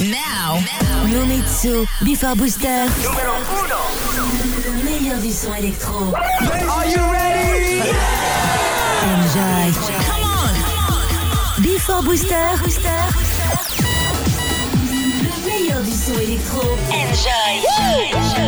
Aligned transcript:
Now, 0.00 0.56
Nomitsu, 1.12 1.86
Before 2.02 2.34
Booster. 2.34 2.86
Numéro 3.02 3.34
1. 3.34 4.16
Le 4.64 4.72
meilleur 4.82 5.18
du 5.20 5.30
son 5.30 5.52
électro. 5.54 6.14
Are 6.14 6.86
you 6.86 7.02
ready? 7.12 7.82
Enjoy. 9.04 9.72
Come 10.06 10.24
on. 10.24 11.62
Before 11.62 12.02
Booster. 12.02 12.32
Le 14.88 15.46
meilleur 15.46 15.82
du 15.82 15.92
son 15.92 16.18
électro. 16.18 16.78
Enjoy. 16.88 17.60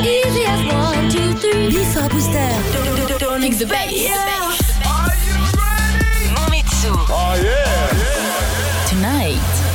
Easy 0.03 0.47
as 0.47 0.65
one, 0.73 1.11
two, 1.11 1.35
three. 1.35 1.69
Before 1.69 2.09
Booster. 2.09 2.49
Don't 3.19 3.41
mix 3.43 3.59
the 3.59 3.67
bass. 3.67 3.93
Are 4.87 5.13
you 5.27 5.35
ready? 5.61 6.33
Nomitsu. 6.35 6.93
Oh 7.11 7.35
yeah. 7.37 7.82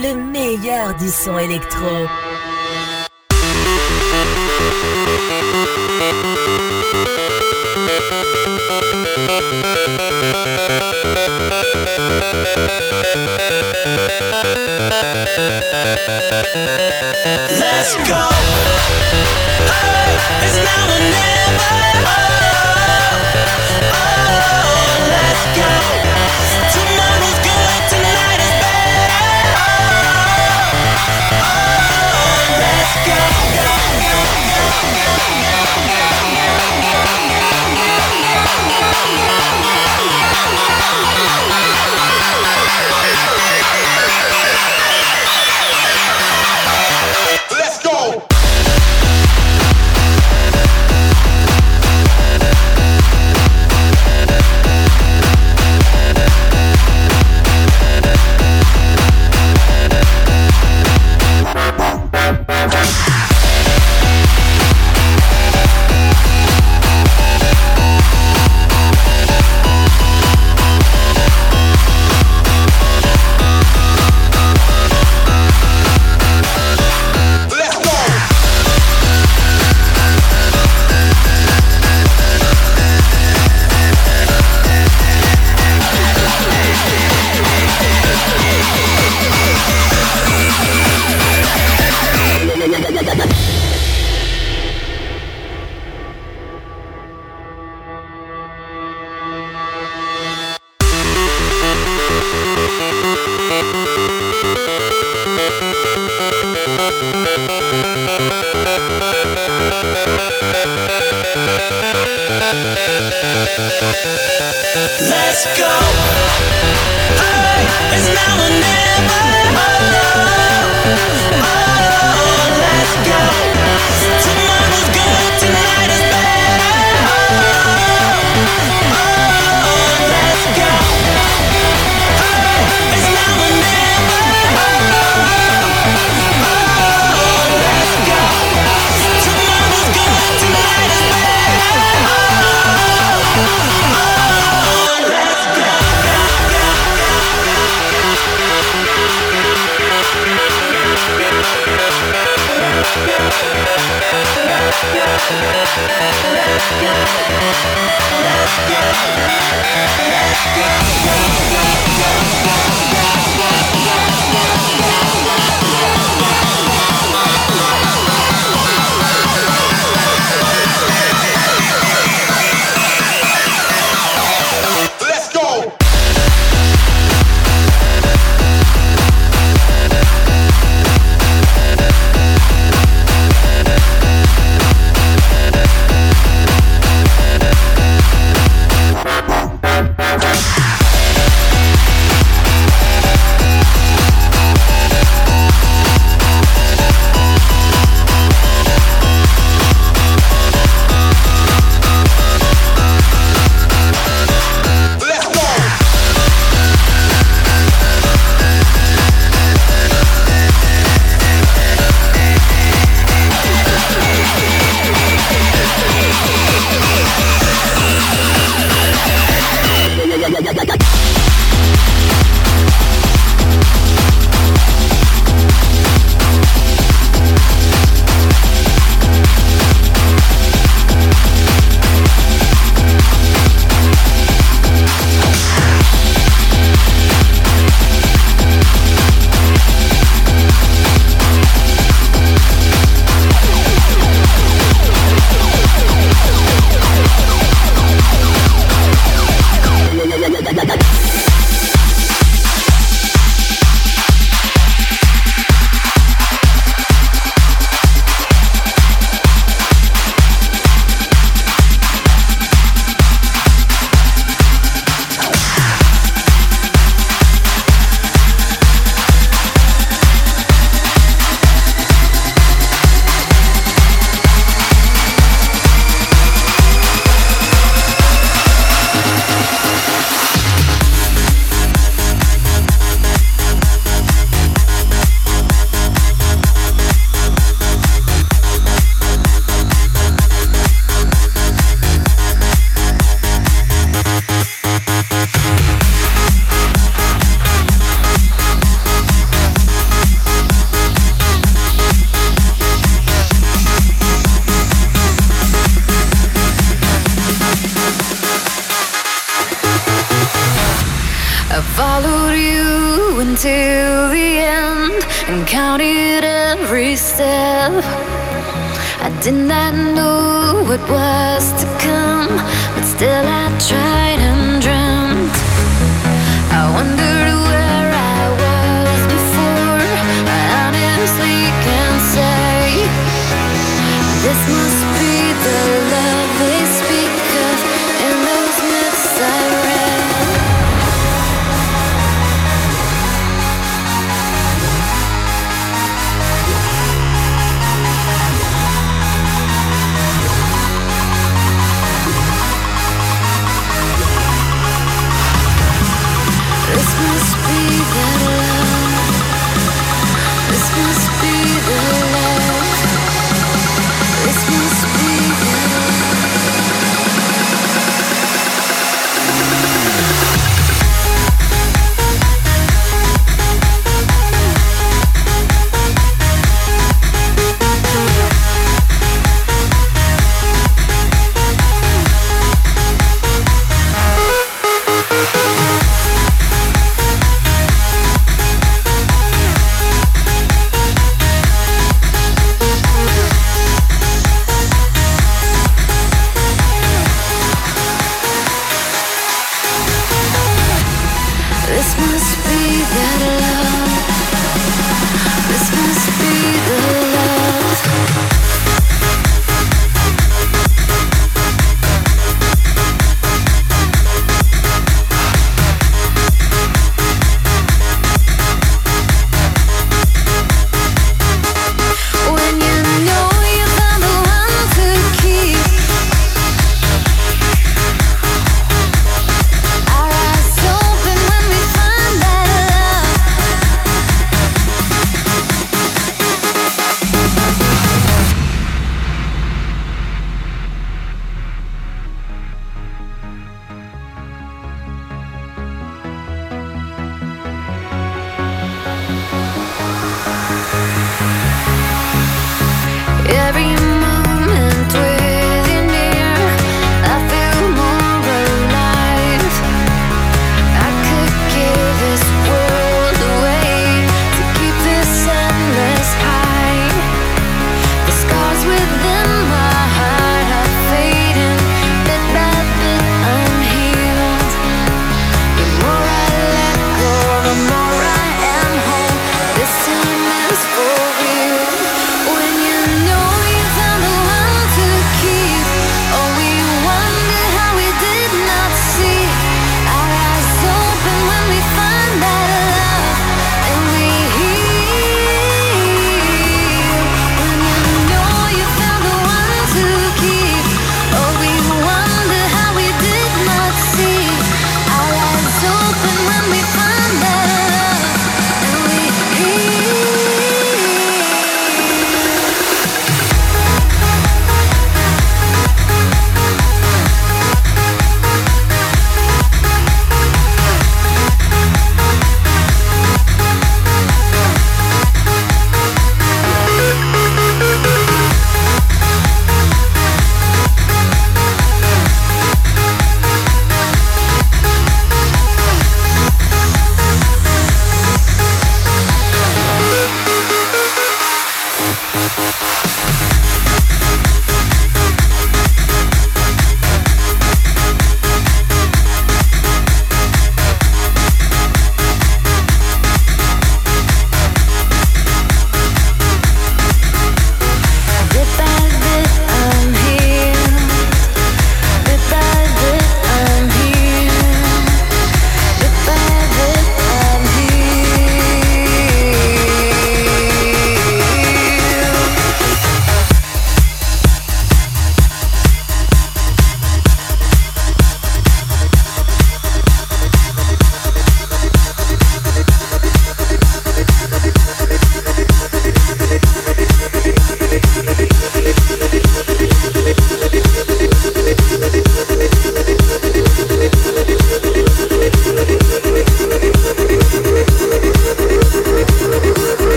Le 0.00 0.14
meilleur 0.14 0.94
du 0.94 1.08
son 1.08 1.36
électro. 1.38 2.06
Let's 17.58 17.96
go. 18.08 18.28
Hey, 19.66 20.14
it's 20.44 20.56
now 20.58 20.94
or 20.94 21.00
never. 21.00 21.70
Oh, 23.90 24.04
oh, 24.62 24.98
let's 25.10 25.44
go. 25.58 25.77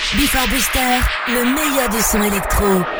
Before 0.00 0.48
Booster, 0.48 0.98
le 1.28 1.44
meilleur 1.44 1.88
du 1.90 2.00
son 2.00 2.22
électro. 2.22 2.99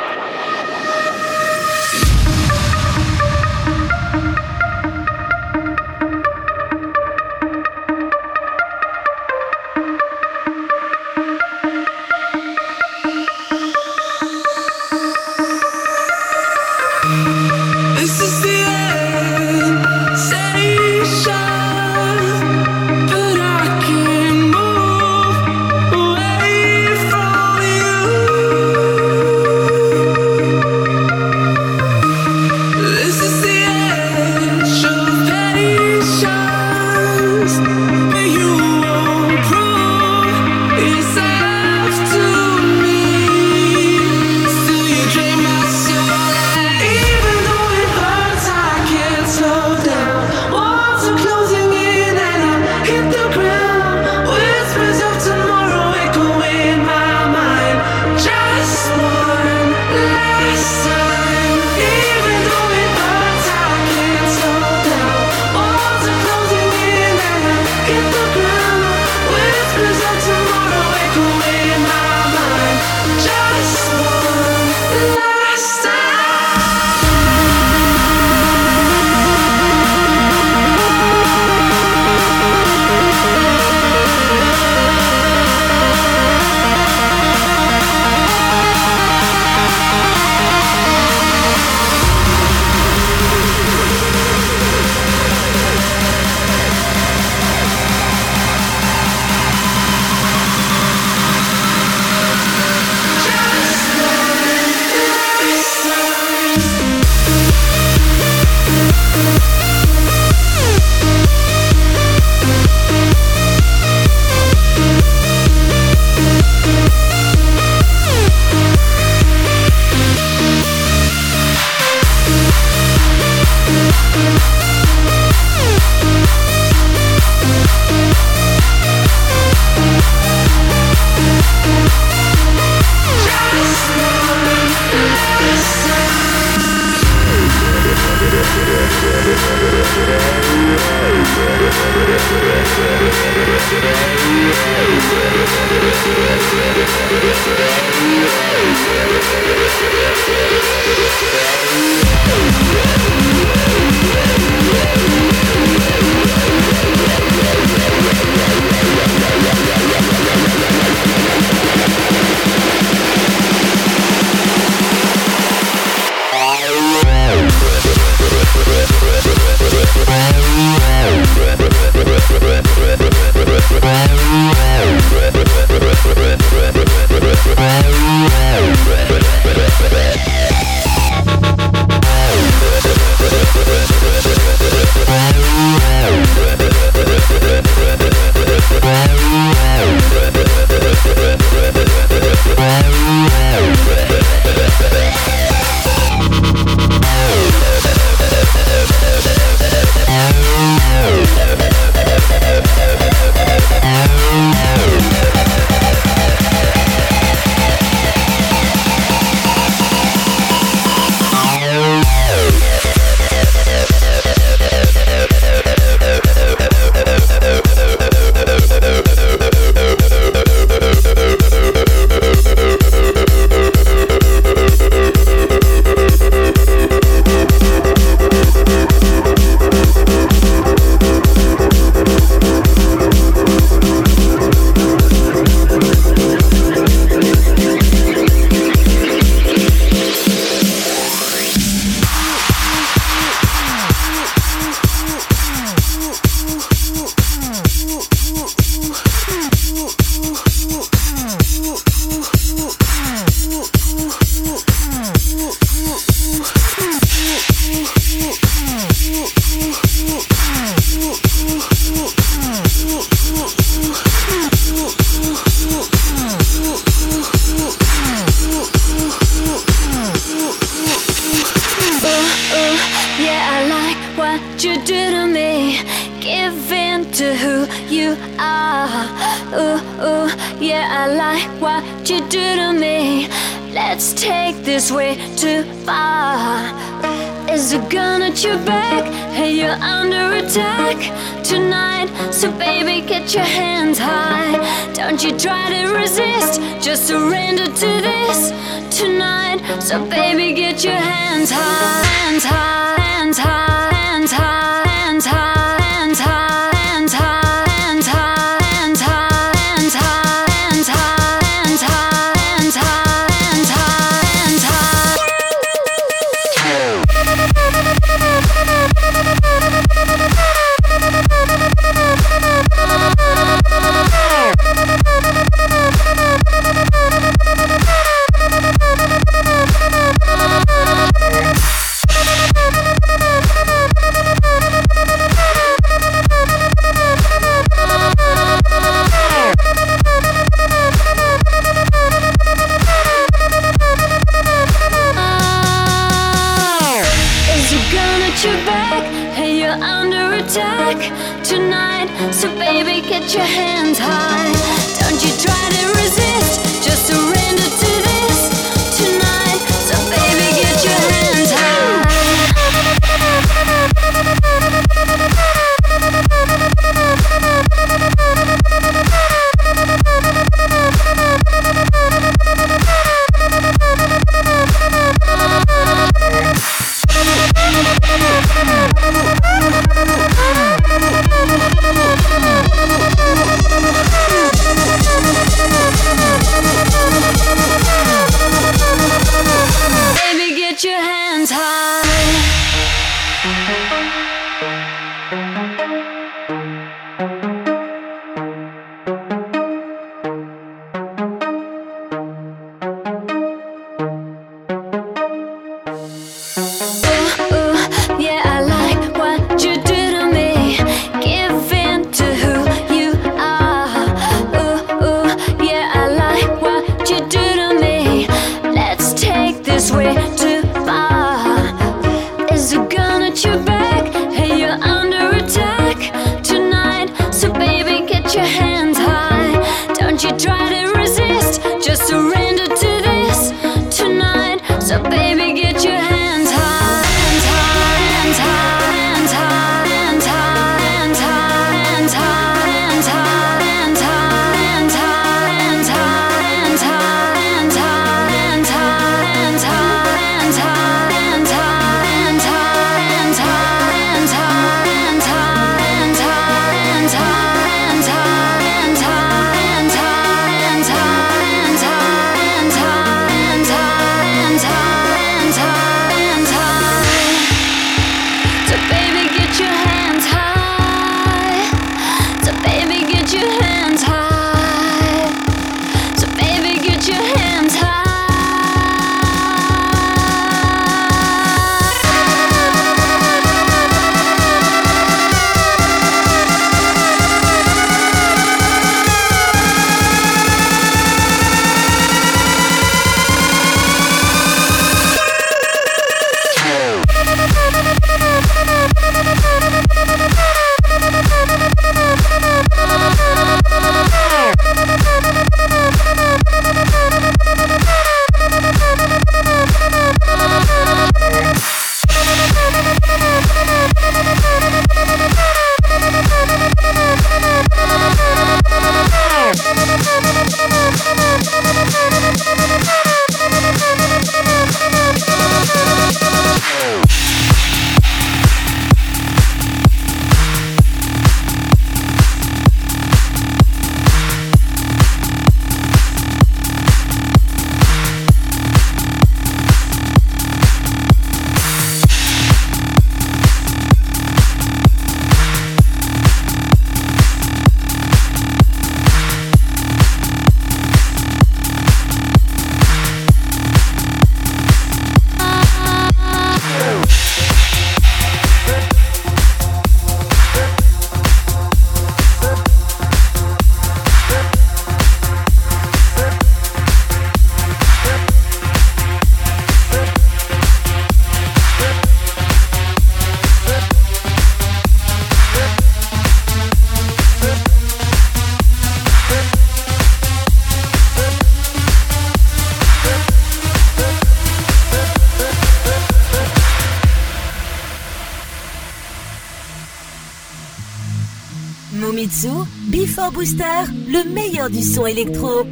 Le 594.10 594.24
meilleur 594.34 594.68
du 594.68 594.82
son 594.82 595.06
électro. 595.06 595.64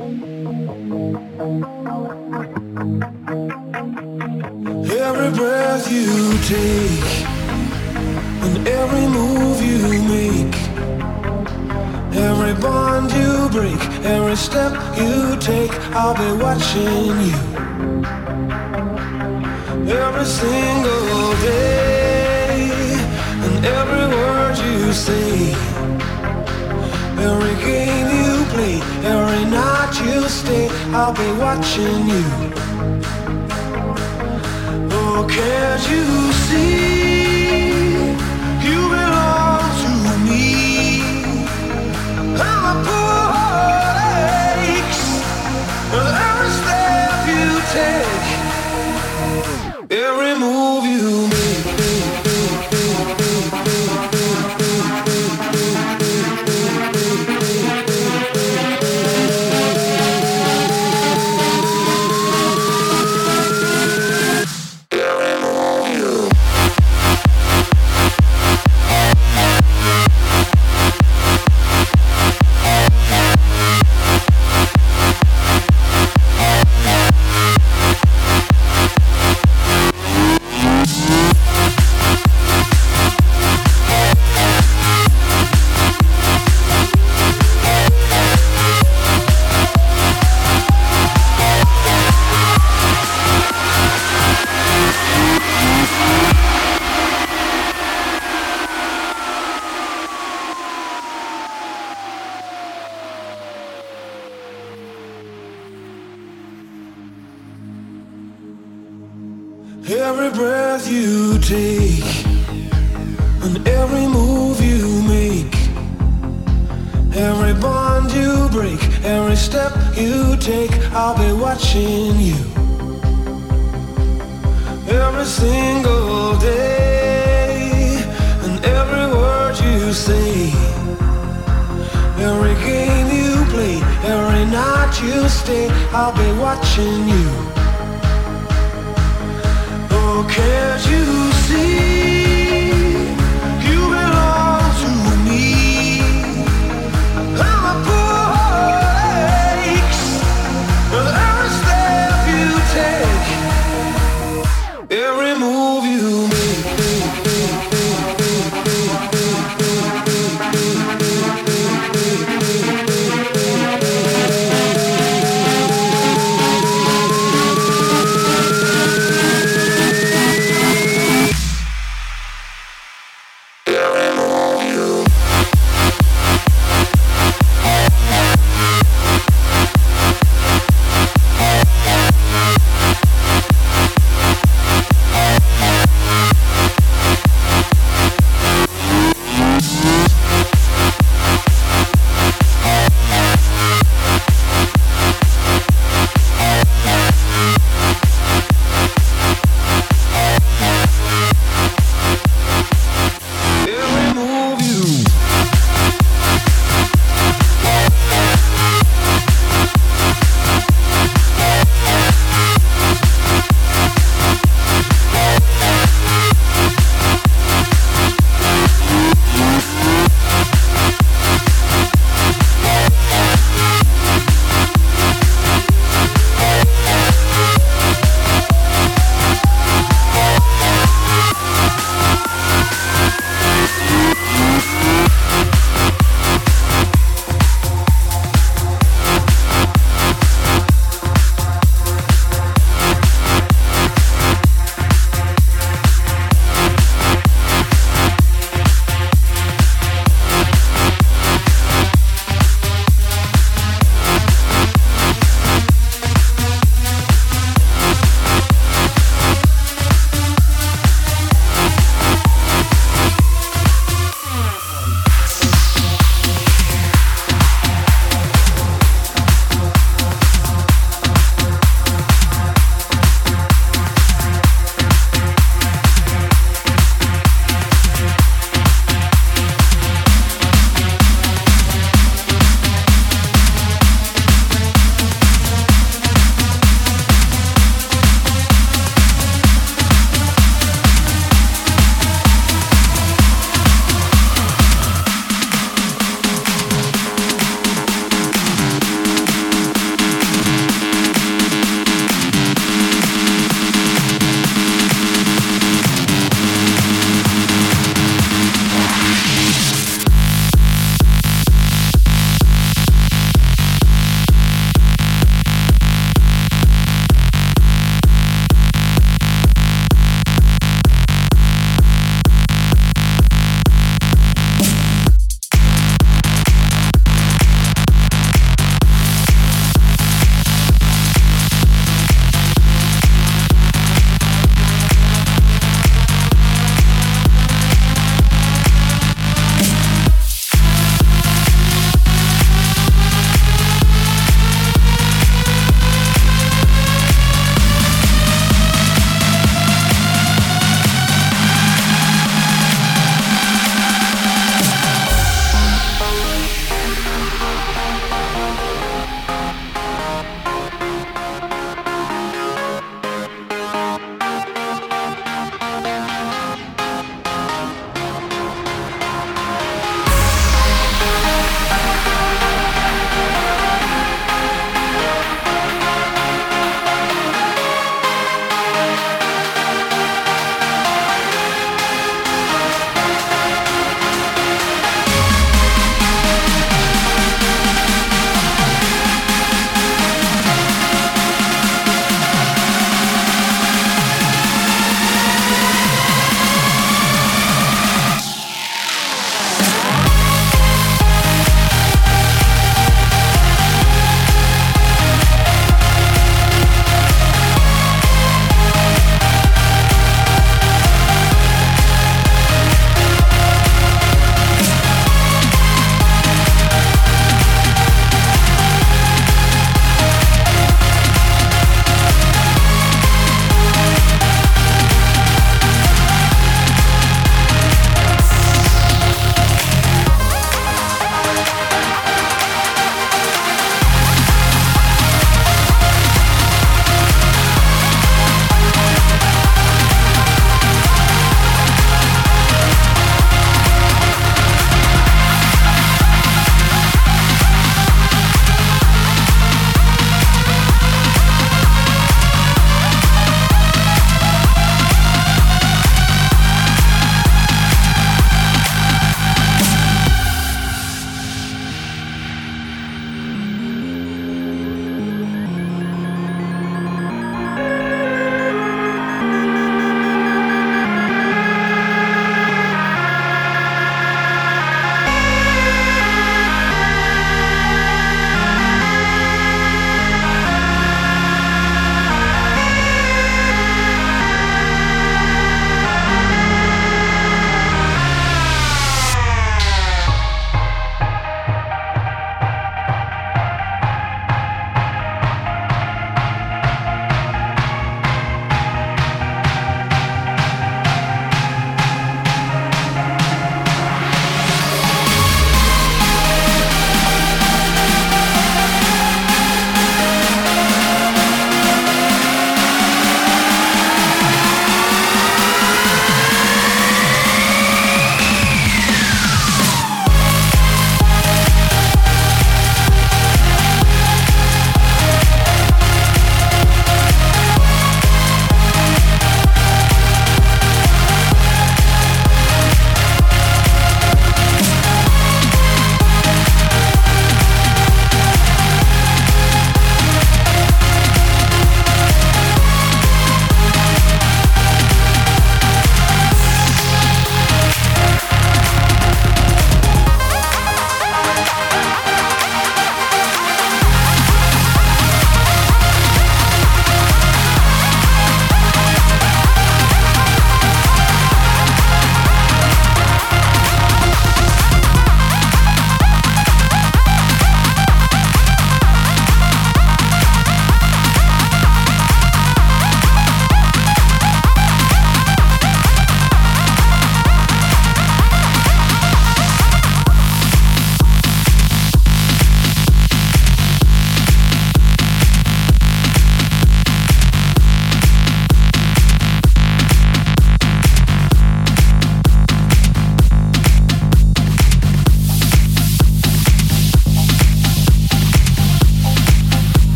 Every 5.09 5.31
breath 5.39 5.91
you 5.91 6.39
take 6.47 7.27
and 8.45 8.69
every 8.69 9.07
move 9.09 9.61
you 9.61 9.79
make, 10.15 10.57
every 12.15 12.55
bond 12.63 13.11
you 13.13 13.49
break, 13.51 13.81
every 14.05 14.37
step 14.37 14.73
you 14.97 15.37
take, 15.41 15.73
I'll 15.95 16.15
be 16.15 16.31
watching 16.43 17.21
you. 17.29 17.39
Every 19.91 20.27
single 20.27 21.33
day 21.43 22.71
and 23.45 23.65
every 23.65 24.07
word 24.17 24.57
you 24.59 24.93
say, 24.93 25.55
every 27.19 27.55
game 27.65 28.09
you 28.19 28.28
every 28.55 29.45
night 29.51 30.01
you 30.05 30.29
stay, 30.29 30.69
I'll 30.93 31.13
be 31.13 31.31
watching 31.39 32.09
you. 32.09 32.25
Oh, 34.91 35.27
can't 35.29 35.91
you 35.91 36.33
see? 36.33 36.98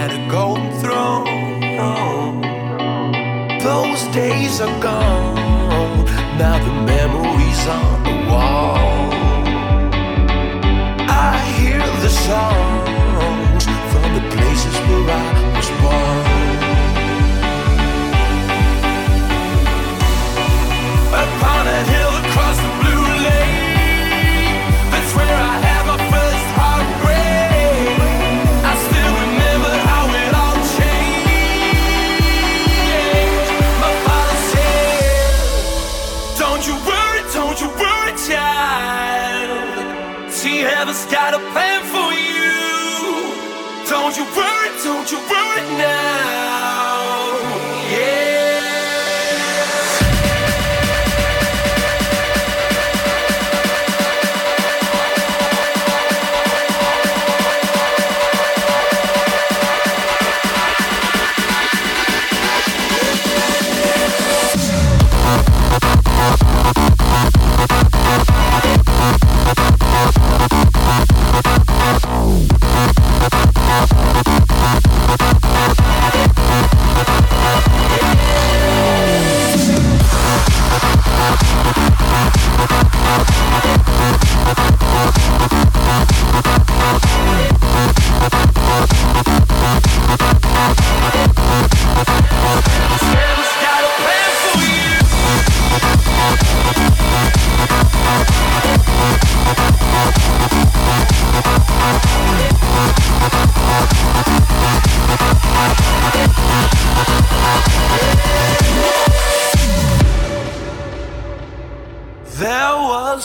had 0.00 0.12
a 0.12 0.30
golden 0.30 0.70
throne. 0.80 2.40
Those 3.62 4.02
days 4.14 4.58
are 4.62 4.80
gone. 4.80 6.06
Now 6.38 6.56
the 6.66 6.74
memories 6.94 7.62
on 7.78 8.02
the 8.08 8.16
wall. 8.30 9.12
I 11.28 11.36
hear 11.58 11.84
the 12.04 12.08
song. 12.08 12.59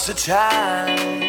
the 0.08 0.14
time. 0.14 1.25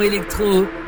Électro. 0.00 0.81